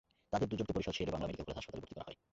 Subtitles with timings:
[0.31, 2.17] তাঁদের দুজনকে Barishal Sher e Bangla medical college হাসপাতালে ভর্তি করা হয়।